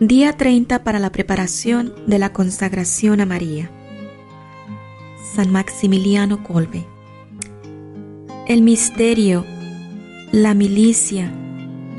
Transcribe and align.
Día 0.00 0.32
30 0.32 0.84
para 0.84 1.00
la 1.00 1.10
preparación 1.10 1.92
de 2.06 2.20
la 2.20 2.32
consagración 2.32 3.20
a 3.20 3.26
María. 3.26 3.68
San 5.34 5.50
Maximiliano 5.50 6.44
Colbe. 6.44 6.86
El 8.46 8.62
misterio, 8.62 9.44
la 10.30 10.54
milicia 10.54 11.32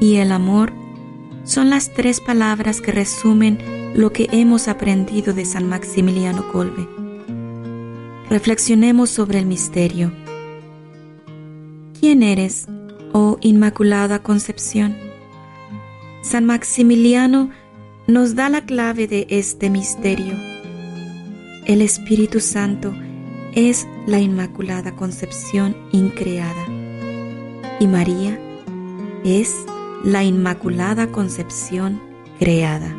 y 0.00 0.14
el 0.18 0.30
amor 0.30 0.72
son 1.42 1.70
las 1.70 1.92
tres 1.92 2.20
palabras 2.20 2.80
que 2.80 2.92
resumen 2.92 3.58
lo 3.96 4.12
que 4.12 4.28
hemos 4.30 4.68
aprendido 4.68 5.34
de 5.34 5.44
San 5.44 5.68
Maximiliano 5.68 6.52
Colbe. 6.52 6.88
Reflexionemos 8.30 9.10
sobre 9.10 9.40
el 9.40 9.46
misterio. 9.46 10.12
¿Quién 11.98 12.22
eres, 12.22 12.68
oh 13.12 13.38
Inmaculada 13.40 14.22
Concepción? 14.22 14.96
San 16.22 16.44
Maximiliano 16.44 17.50
nos 18.08 18.34
da 18.34 18.48
la 18.48 18.62
clave 18.62 19.06
de 19.06 19.26
este 19.28 19.68
misterio. 19.68 20.34
El 21.66 21.82
Espíritu 21.82 22.40
Santo 22.40 22.94
es 23.54 23.86
la 24.06 24.18
Inmaculada 24.18 24.96
Concepción 24.96 25.76
increada 25.92 26.66
y 27.78 27.86
María 27.86 28.40
es 29.24 29.54
la 30.02 30.24
Inmaculada 30.24 31.08
Concepción 31.12 32.00
creada. 32.38 32.96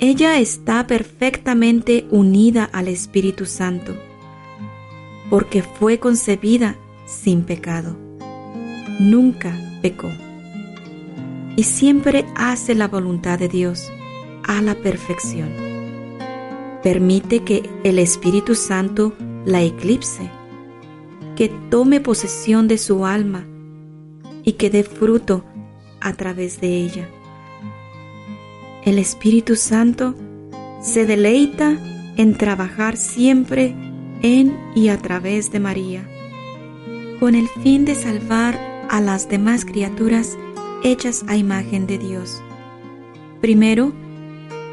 Ella 0.00 0.40
está 0.40 0.88
perfectamente 0.88 2.08
unida 2.10 2.64
al 2.64 2.88
Espíritu 2.88 3.46
Santo 3.46 3.94
porque 5.30 5.62
fue 5.62 6.00
concebida 6.00 6.74
sin 7.06 7.44
pecado. 7.44 7.96
Nunca 8.98 9.56
pecó 9.82 10.10
y 11.56 11.64
siempre 11.64 12.24
hace 12.34 12.74
la 12.74 12.88
voluntad 12.88 13.38
de 13.38 13.48
Dios 13.48 13.92
a 14.44 14.62
la 14.62 14.74
perfección. 14.74 15.50
Permite 16.82 17.44
que 17.44 17.68
el 17.84 17.98
Espíritu 17.98 18.54
Santo 18.54 19.14
la 19.44 19.62
eclipse, 19.62 20.30
que 21.36 21.48
tome 21.70 22.00
posesión 22.00 22.68
de 22.68 22.78
su 22.78 23.06
alma 23.06 23.46
y 24.44 24.52
que 24.52 24.70
dé 24.70 24.82
fruto 24.82 25.44
a 26.00 26.12
través 26.14 26.60
de 26.60 26.76
ella. 26.76 27.08
El 28.84 28.98
Espíritu 28.98 29.56
Santo 29.56 30.14
se 30.80 31.06
deleita 31.06 31.78
en 32.16 32.36
trabajar 32.36 32.96
siempre 32.96 33.74
en 34.22 34.58
y 34.74 34.88
a 34.88 34.98
través 34.98 35.52
de 35.52 35.60
María, 35.60 36.08
con 37.20 37.34
el 37.34 37.48
fin 37.48 37.84
de 37.84 37.94
salvar 37.94 38.58
a 38.88 39.00
las 39.00 39.28
demás 39.28 39.64
criaturas 39.64 40.36
hechas 40.82 41.24
a 41.28 41.36
imagen 41.36 41.86
de 41.86 41.98
Dios. 41.98 42.42
Primero, 43.40 43.92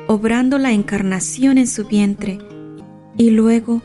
obrando 0.07 0.57
la 0.57 0.71
encarnación 0.71 1.57
en 1.57 1.67
su 1.67 1.85
vientre 1.85 2.39
y 3.17 3.31
luego 3.31 3.81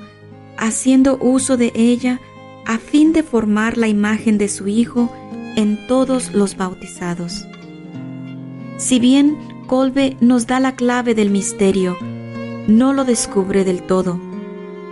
haciendo 0.56 1.18
uso 1.20 1.56
de 1.56 1.72
ella 1.74 2.20
a 2.66 2.78
fin 2.78 3.12
de 3.12 3.22
formar 3.22 3.76
la 3.76 3.88
imagen 3.88 4.38
de 4.38 4.48
su 4.48 4.68
Hijo 4.68 5.12
en 5.56 5.86
todos 5.86 6.32
los 6.32 6.56
bautizados. 6.56 7.46
Si 8.76 8.98
bien 8.98 9.36
Colbe 9.66 10.16
nos 10.20 10.46
da 10.46 10.60
la 10.60 10.74
clave 10.76 11.14
del 11.14 11.30
misterio, 11.30 11.96
no 12.66 12.92
lo 12.92 13.04
descubre 13.04 13.64
del 13.64 13.82
todo. 13.82 14.20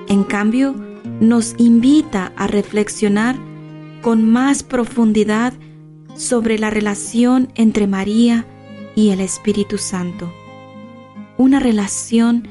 En 0.08 0.24
cambio, 0.24 0.74
nos 1.20 1.54
invita 1.58 2.32
a 2.36 2.46
reflexionar 2.46 3.36
con 4.02 4.28
más 4.28 4.62
profundidad 4.62 5.52
sobre 6.16 6.58
la 6.58 6.70
relación 6.70 7.48
entre 7.54 7.86
María 7.86 8.46
y 8.94 9.10
el 9.10 9.20
Espíritu 9.20 9.78
Santo. 9.78 10.32
Una 11.38 11.60
relación 11.60 12.46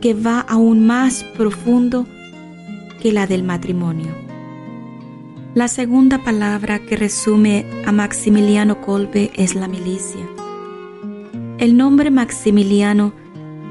que 0.00 0.14
va 0.14 0.40
aún 0.40 0.86
más 0.86 1.24
profundo 1.24 2.06
que 3.00 3.12
la 3.12 3.26
del 3.26 3.42
matrimonio. 3.42 4.12
La 5.54 5.68
segunda 5.68 6.22
palabra 6.22 6.80
que 6.80 6.96
resume 6.96 7.64
a 7.86 7.92
Maximiliano 7.92 8.80
Kolbe 8.82 9.30
es 9.36 9.54
la 9.54 9.68
milicia. 9.68 10.26
El 11.58 11.76
nombre 11.76 12.10
Maximiliano 12.10 13.14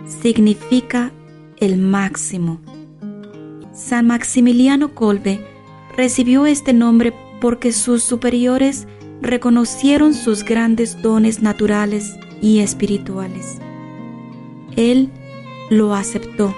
significa 0.08 1.12
el 1.58 1.78
máximo. 1.78 2.60
San 3.74 4.08
Maximiliano 4.08 4.96
Kolbe 4.96 5.40
recibió 5.96 6.48
este 6.48 6.74
nombre 6.74 7.14
porque 7.40 7.72
sus 7.72 8.02
superiores 8.02 8.88
reconocieron 9.22 10.14
sus 10.14 10.44
grandes 10.44 11.02
dones 11.02 11.42
naturales 11.42 12.16
y 12.42 12.60
espirituales. 12.60 13.60
Él 14.76 15.10
lo 15.70 15.96
aceptó 15.96 16.54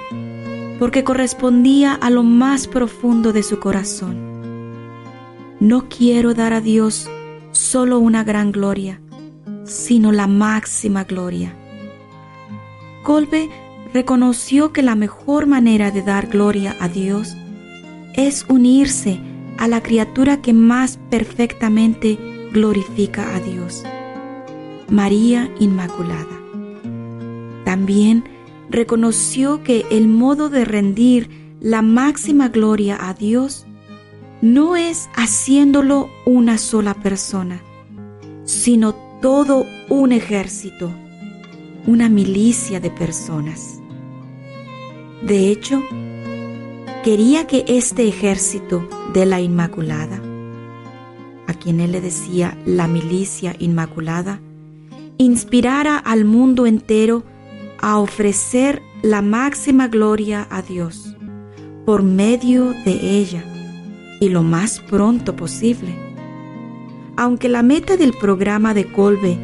porque 0.79 1.03
correspondía 1.03 1.93
a 1.93 2.09
lo 2.09 2.23
más 2.23 2.67
profundo 2.67 3.33
de 3.33 3.43
su 3.43 3.59
corazón. 3.59 4.17
No 5.59 5.89
quiero 5.89 6.33
dar 6.33 6.53
a 6.53 6.61
Dios 6.61 7.09
solo 7.51 7.99
una 7.99 8.23
gran 8.23 8.51
gloria, 8.51 9.01
sino 9.63 10.11
la 10.11 10.27
máxima 10.27 11.03
gloria. 11.03 11.55
Colbe 13.03 13.49
reconoció 13.93 14.71
que 14.73 14.83
la 14.83 14.95
mejor 14.95 15.47
manera 15.47 15.89
de 15.91 16.03
dar 16.03 16.27
gloria 16.27 16.75
a 16.79 16.87
Dios 16.87 17.35
es 18.13 18.45
unirse 18.49 19.19
a 19.57 19.67
la 19.67 19.81
criatura 19.81 20.41
que 20.41 20.53
más 20.53 20.99
perfectamente 21.09 22.36
glorifica 22.51 23.35
a 23.35 23.39
Dios. 23.39 23.83
María 24.89 25.51
Inmaculada. 25.59 26.37
También 27.65 28.23
reconoció 28.69 29.63
que 29.63 29.85
el 29.91 30.07
modo 30.07 30.49
de 30.49 30.65
rendir 30.65 31.29
la 31.59 31.81
máxima 31.81 32.49
gloria 32.49 32.97
a 32.99 33.13
Dios 33.13 33.65
no 34.41 34.75
es 34.75 35.09
haciéndolo 35.15 36.09
una 36.25 36.57
sola 36.57 36.93
persona, 36.93 37.61
sino 38.45 38.95
todo 39.21 39.65
un 39.89 40.11
ejército, 40.11 40.91
una 41.85 42.07
milicia 42.07 42.79
de 42.79 42.91
personas. 42.91 43.81
De 45.23 45.49
hecho, 45.49 45.81
quería 47.03 47.47
que 47.47 47.65
este 47.67 48.07
ejército 48.07 48.87
de 49.13 49.25
la 49.25 49.41
Inmaculada 49.41 50.21
a 51.47 51.53
quien 51.53 51.79
él 51.79 51.93
le 51.93 52.01
decía 52.01 52.57
la 52.65 52.87
milicia 52.87 53.55
inmaculada, 53.57 54.39
inspirara 55.17 55.97
al 55.97 56.25
mundo 56.25 56.65
entero 56.65 57.23
a 57.79 57.97
ofrecer 57.97 58.81
la 59.01 59.21
máxima 59.21 59.87
gloria 59.87 60.47
a 60.49 60.61
Dios 60.61 61.15
por 61.85 62.03
medio 62.03 62.73
de 62.85 63.17
ella 63.17 63.43
y 64.19 64.29
lo 64.29 64.43
más 64.43 64.79
pronto 64.79 65.35
posible. 65.35 65.95
Aunque 67.15 67.49
la 67.49 67.63
meta 67.63 67.97
del 67.97 68.13
programa 68.13 68.73
de 68.73 68.91
Colbe 68.91 69.37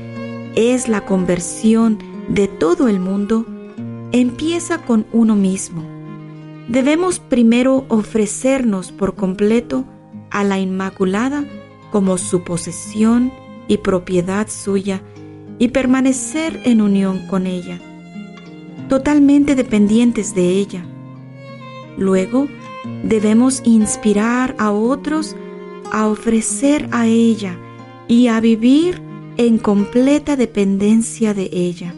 es 0.56 0.88
la 0.88 1.06
conversión 1.06 1.98
de 2.28 2.48
todo 2.48 2.88
el 2.88 3.00
mundo, 3.00 3.46
empieza 4.12 4.80
con 4.80 5.06
uno 5.12 5.36
mismo. 5.36 5.84
Debemos 6.68 7.20
primero 7.20 7.86
ofrecernos 7.88 8.92
por 8.92 9.16
completo 9.16 9.86
a 10.30 10.44
la 10.44 10.60
Inmaculada 10.60 11.46
como 11.94 12.18
su 12.18 12.42
posesión 12.42 13.32
y 13.68 13.78
propiedad 13.78 14.48
suya 14.50 15.04
y 15.60 15.68
permanecer 15.68 16.60
en 16.66 16.82
unión 16.82 17.28
con 17.28 17.46
ella, 17.46 17.80
totalmente 18.90 19.54
dependientes 19.54 20.34
de 20.34 20.50
ella. 20.50 20.84
Luego, 21.96 22.48
debemos 23.04 23.62
inspirar 23.64 24.56
a 24.58 24.72
otros 24.72 25.36
a 25.92 26.08
ofrecer 26.08 26.90
a 26.92 27.06
ella 27.06 27.60
y 28.08 28.26
a 28.26 28.40
vivir 28.40 29.00
en 29.38 29.60
completa 29.60 30.36
dependencia 30.36 31.36
de 31.36 31.48
ella, 31.52 31.94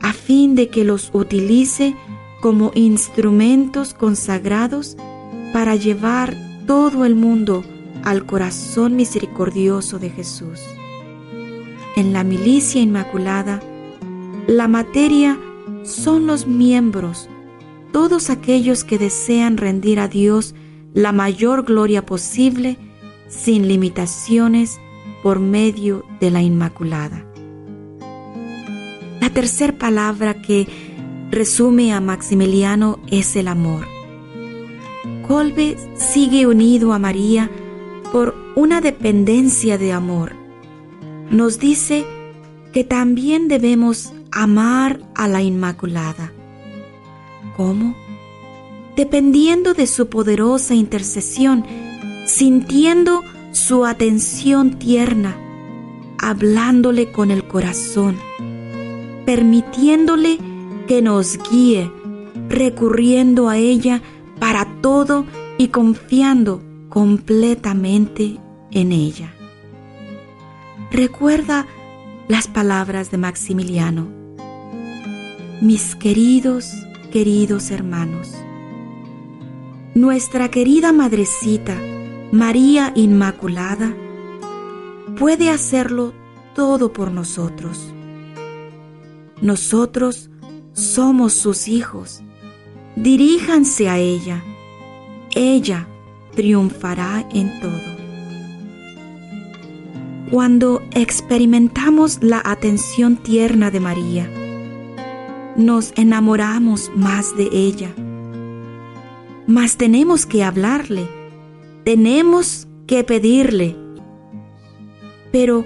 a 0.00 0.12
fin 0.12 0.54
de 0.54 0.68
que 0.68 0.84
los 0.84 1.10
utilice 1.12 1.96
como 2.40 2.70
instrumentos 2.76 3.92
consagrados 3.92 4.96
para 5.52 5.74
llevar 5.74 6.36
todo 6.68 7.04
el 7.04 7.16
mundo 7.16 7.64
al 8.08 8.24
corazón 8.24 8.96
misericordioso 8.96 9.98
de 9.98 10.08
Jesús. 10.08 10.60
En 11.94 12.14
la 12.14 12.24
milicia 12.24 12.80
inmaculada, 12.80 13.60
la 14.46 14.66
materia 14.66 15.38
son 15.82 16.26
los 16.26 16.46
miembros, 16.46 17.28
todos 17.92 18.30
aquellos 18.30 18.82
que 18.82 18.98
desean 18.98 19.58
rendir 19.58 20.00
a 20.00 20.08
Dios 20.08 20.54
la 20.94 21.12
mayor 21.12 21.64
gloria 21.64 22.06
posible 22.06 22.78
sin 23.28 23.68
limitaciones 23.68 24.80
por 25.22 25.38
medio 25.38 26.02
de 26.18 26.30
la 26.30 26.40
Inmaculada. 26.40 27.26
La 29.20 29.28
tercera 29.28 29.76
palabra 29.76 30.40
que 30.40 30.66
resume 31.30 31.92
a 31.92 32.00
Maximiliano 32.00 33.00
es 33.10 33.36
el 33.36 33.48
amor. 33.48 33.86
Colbe 35.26 35.76
sigue 35.94 36.46
unido 36.46 36.94
a 36.94 36.98
María 36.98 37.50
por 38.12 38.34
una 38.54 38.80
dependencia 38.80 39.78
de 39.78 39.92
amor. 39.92 40.32
Nos 41.30 41.58
dice 41.58 42.06
que 42.72 42.84
también 42.84 43.48
debemos 43.48 44.12
amar 44.30 45.00
a 45.14 45.28
la 45.28 45.42
Inmaculada. 45.42 46.32
¿Cómo? 47.56 47.94
Dependiendo 48.96 49.74
de 49.74 49.86
su 49.86 50.08
poderosa 50.08 50.74
intercesión, 50.74 51.64
sintiendo 52.26 53.22
su 53.52 53.84
atención 53.84 54.78
tierna, 54.78 55.36
hablándole 56.18 57.12
con 57.12 57.30
el 57.30 57.46
corazón, 57.46 58.16
permitiéndole 59.24 60.38
que 60.86 61.02
nos 61.02 61.38
guíe, 61.50 61.90
recurriendo 62.48 63.48
a 63.48 63.56
ella 63.56 64.02
para 64.38 64.80
todo 64.80 65.26
y 65.58 65.68
confiando 65.68 66.62
completamente 66.88 68.38
en 68.70 68.92
ella. 68.92 69.32
Recuerda 70.90 71.66
las 72.28 72.48
palabras 72.48 73.10
de 73.10 73.18
Maximiliano. 73.18 74.08
Mis 75.60 75.96
queridos, 75.96 76.72
queridos 77.12 77.70
hermanos, 77.70 78.32
nuestra 79.94 80.48
querida 80.50 80.92
madrecita, 80.92 81.76
María 82.30 82.92
Inmaculada, 82.94 83.94
puede 85.18 85.50
hacerlo 85.50 86.12
todo 86.54 86.92
por 86.92 87.10
nosotros. 87.10 87.92
Nosotros 89.40 90.30
somos 90.72 91.32
sus 91.32 91.68
hijos. 91.68 92.22
Diríjanse 92.96 93.88
a 93.88 93.98
ella. 93.98 94.42
Ella 95.34 95.86
triunfará 96.34 97.26
en 97.32 97.60
todo. 97.60 97.98
Cuando 100.30 100.82
experimentamos 100.92 102.22
la 102.22 102.42
atención 102.44 103.16
tierna 103.16 103.70
de 103.70 103.80
María, 103.80 104.30
nos 105.56 105.92
enamoramos 105.96 106.90
más 106.94 107.36
de 107.36 107.48
ella. 107.52 107.94
Mas 109.46 109.76
tenemos 109.76 110.26
que 110.26 110.44
hablarle, 110.44 111.08
tenemos 111.84 112.68
que 112.86 113.04
pedirle. 113.04 113.76
Pero, 115.32 115.64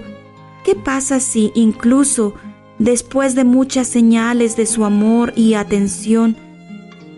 ¿qué 0.63 0.75
pasa 0.75 1.19
si 1.19 1.51
incluso 1.55 2.33
después 2.79 3.35
de 3.35 3.43
muchas 3.43 3.87
señales 3.87 4.55
de 4.55 4.65
su 4.65 4.85
amor 4.85 5.33
y 5.35 5.53
atención, 5.53 6.35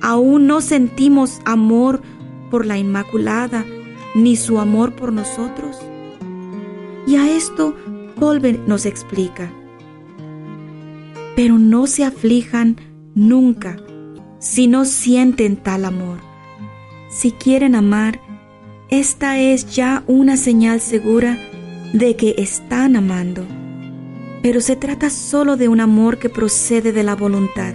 aún 0.01 0.47
no 0.47 0.61
sentimos 0.61 1.41
amor 1.45 2.01
por 2.49 2.65
la 2.65 2.77
Inmaculada, 2.77 3.65
ni 4.15 4.35
su 4.35 4.59
amor 4.59 4.95
por 4.95 5.11
nosotros? 5.11 5.77
Y 7.07 7.15
a 7.17 7.29
esto 7.29 7.75
Colbert 8.19 8.67
nos 8.67 8.85
explica. 8.85 9.51
Pero 11.35 11.57
no 11.57 11.85
se 11.87 12.03
aflijan 12.03 12.77
nunca 13.13 13.77
si 14.39 14.67
no 14.67 14.85
sienten 14.85 15.57
tal 15.57 15.85
amor. 15.85 16.19
Si 17.09 17.31
quieren 17.31 17.75
amar, 17.75 18.19
esta 18.89 19.39
es 19.39 19.73
ya 19.75 20.03
una 20.07 20.37
señal 20.37 20.79
segura 20.81 21.37
de 21.93 22.15
que 22.15 22.35
están 22.37 22.95
amando. 22.95 23.45
Pero 24.41 24.61
se 24.61 24.75
trata 24.75 25.09
solo 25.09 25.57
de 25.57 25.67
un 25.67 25.79
amor 25.79 26.19
que 26.19 26.29
procede 26.29 26.91
de 26.91 27.03
la 27.03 27.15
voluntad. 27.15 27.73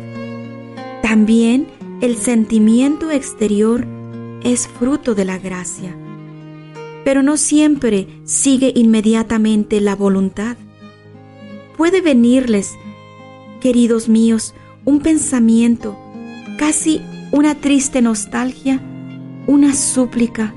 También 1.02 1.66
el 2.00 2.16
sentimiento 2.16 3.10
exterior 3.10 3.86
es 4.42 4.68
fruto 4.68 5.14
de 5.14 5.24
la 5.24 5.38
gracia, 5.38 5.94
pero 7.04 7.22
no 7.22 7.36
siempre 7.36 8.08
sigue 8.24 8.72
inmediatamente 8.74 9.80
la 9.80 9.94
voluntad. 9.94 10.56
Puede 11.76 12.00
venirles, 12.00 12.72
queridos 13.60 14.08
míos, 14.08 14.54
un 14.84 15.00
pensamiento, 15.00 15.96
casi 16.58 17.00
una 17.32 17.54
triste 17.54 18.02
nostalgia, 18.02 18.80
una 19.46 19.74
súplica, 19.74 20.54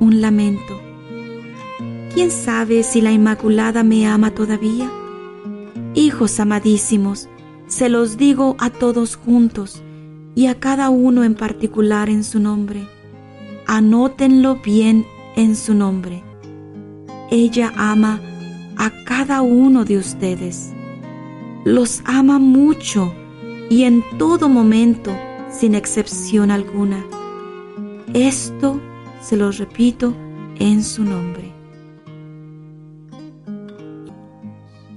un 0.00 0.20
lamento. 0.20 0.80
¿Quién 2.14 2.30
sabe 2.30 2.82
si 2.82 3.00
la 3.00 3.12
Inmaculada 3.12 3.82
me 3.82 4.06
ama 4.06 4.30
todavía? 4.30 4.90
Hijos 5.94 6.40
amadísimos, 6.40 7.28
se 7.66 7.88
los 7.88 8.16
digo 8.16 8.56
a 8.58 8.70
todos 8.70 9.16
juntos 9.16 9.82
y 10.34 10.46
a 10.46 10.58
cada 10.58 10.90
uno 10.90 11.24
en 11.24 11.34
particular 11.34 12.08
en 12.08 12.22
su 12.22 12.38
nombre 12.38 12.95
anótenlo 13.66 14.56
bien 14.56 15.06
en 15.36 15.56
su 15.56 15.74
nombre. 15.74 16.22
Ella 17.30 17.72
ama 17.76 18.20
a 18.76 18.90
cada 19.04 19.42
uno 19.42 19.84
de 19.84 19.98
ustedes. 19.98 20.72
Los 21.64 22.02
ama 22.04 22.38
mucho 22.38 23.12
y 23.68 23.84
en 23.84 24.04
todo 24.18 24.48
momento, 24.48 25.10
sin 25.50 25.74
excepción 25.74 26.50
alguna. 26.50 27.04
Esto 28.14 28.80
se 29.20 29.36
lo 29.36 29.50
repito 29.50 30.14
en 30.58 30.84
su 30.84 31.02
nombre. 31.04 31.52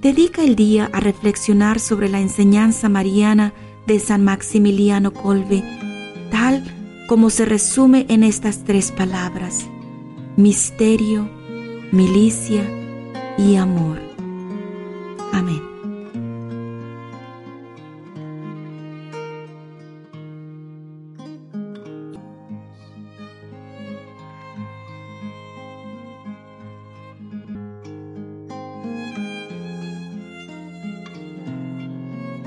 Dedica 0.00 0.42
el 0.42 0.56
día 0.56 0.88
a 0.92 1.00
reflexionar 1.00 1.78
sobre 1.78 2.08
la 2.08 2.20
enseñanza 2.20 2.88
mariana 2.88 3.52
de 3.86 3.98
San 3.98 4.24
Maximiliano 4.24 5.12
Colbe, 5.12 5.62
como 7.10 7.28
se 7.28 7.44
resume 7.44 8.06
en 8.08 8.22
estas 8.22 8.62
tres 8.62 8.92
palabras, 8.92 9.66
misterio, 10.36 11.28
milicia 11.90 12.62
y 13.36 13.56
amor. 13.56 13.98
Amén. 15.32 15.69